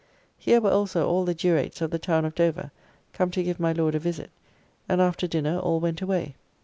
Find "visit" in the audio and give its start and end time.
3.99-4.31